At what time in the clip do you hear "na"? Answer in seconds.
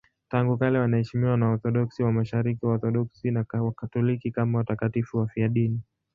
1.37-1.45, 3.31-3.45